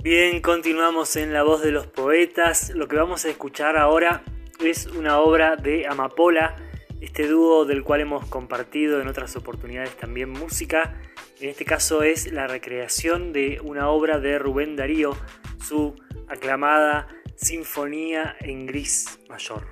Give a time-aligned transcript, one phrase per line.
[0.00, 2.70] Bien, continuamos en La Voz de los Poetas.
[2.70, 4.22] Lo que vamos a escuchar ahora
[4.60, 6.54] es una obra de Amapola,
[7.00, 10.94] este dúo del cual hemos compartido en otras oportunidades también música.
[11.40, 15.16] En este caso es la recreación de una obra de Rubén Darío,
[15.60, 15.96] su
[16.28, 19.66] aclamada Sinfonía en Gris Mayor.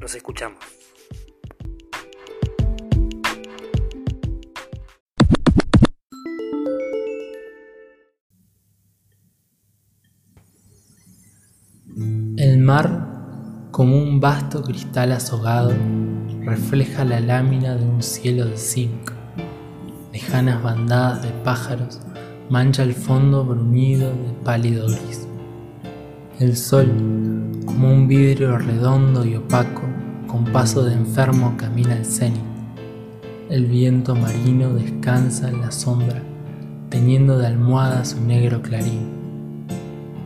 [0.00, 0.64] Los escuchamos.
[12.60, 15.72] Mar, como un vasto cristal azogado,
[16.42, 19.12] refleja la lámina de un cielo de zinc.
[20.12, 22.00] Lejanas bandadas de pájaros
[22.48, 25.26] mancha el fondo bruñido de pálido gris.
[26.38, 26.90] El sol,
[27.64, 29.82] como un vidrio redondo y opaco,
[30.26, 32.42] con paso de enfermo camina al cenit.
[33.48, 36.22] El viento marino descansa en la sombra,
[36.88, 39.19] teñiendo de almohada su negro clarín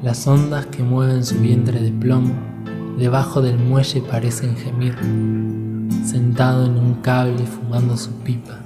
[0.04, 2.34] las ondas que mueven su vientre de plomo
[2.98, 4.94] debajo del muelle parecen gemir.
[6.04, 8.60] Sentado en un cable fumando su pipa,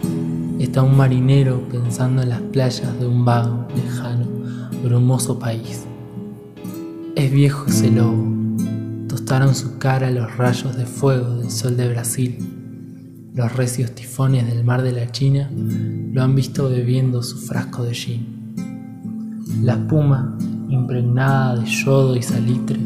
[0.58, 4.26] está un marinero pensando en las playas de un vago, lejano,
[4.82, 5.86] brumoso país.
[7.14, 8.26] Es viejo ese lobo,
[9.08, 13.30] tostaron su cara los rayos de fuego del sol de Brasil.
[13.32, 17.94] Los recios tifones del mar de la China lo han visto bebiendo su frasco de
[17.94, 18.38] gin.
[19.62, 20.36] La espuma
[20.68, 22.78] impregnada de yodo y salitre,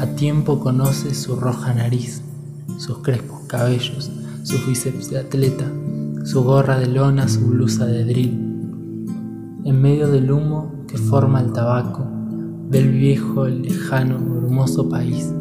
[0.00, 2.22] a tiempo conoce su roja nariz,
[2.78, 4.10] sus crespos cabellos,
[4.42, 5.70] sus bíceps de atleta,
[6.24, 8.40] su gorra de lona, su blusa de drill.
[9.64, 12.06] En medio del humo que forma el tabaco,
[12.70, 15.32] ve el viejo, el lejano, hermoso país,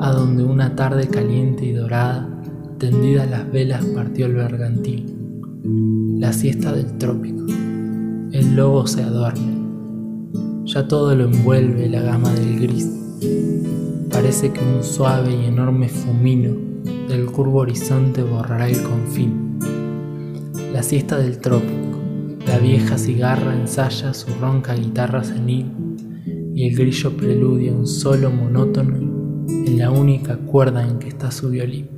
[0.00, 2.28] a donde una tarde caliente y dorada,
[2.78, 6.18] tendida las velas, partió el bergantín.
[6.20, 7.46] La siesta del trópico.
[8.32, 9.63] El lobo se adorme
[10.64, 12.88] ya todo lo envuelve la gama del gris.
[14.10, 16.54] Parece que un suave y enorme fumino
[17.08, 19.58] del curvo horizonte borrará el confín.
[20.72, 21.98] La siesta del trópico,
[22.46, 25.66] la vieja cigarra ensaya su ronca guitarra senil
[26.54, 28.96] y el grillo preludia un solo monótono
[29.48, 31.93] en la única cuerda en que está su violín.